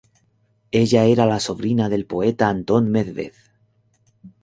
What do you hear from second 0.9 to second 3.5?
era la sobrina del poeta Antón Medved.